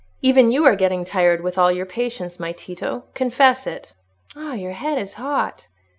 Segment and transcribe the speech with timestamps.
[0.23, 3.93] Even you are getting tired, with all your patience, my Tito; confess it.
[4.35, 5.67] Ah, your head is hot."